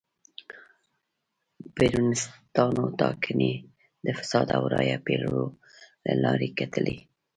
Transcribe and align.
پېرونیستانو 1.75 2.83
ټاکنې 2.99 3.53
د 4.05 4.07
فساد 4.17 4.47
او 4.57 4.63
رایو 4.73 5.03
پېرلو 5.05 5.45
له 6.05 6.13
لارې 6.23 6.47
ګټلې. 6.59 6.97